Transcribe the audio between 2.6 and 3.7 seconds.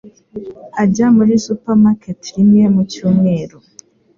mu cyumweru.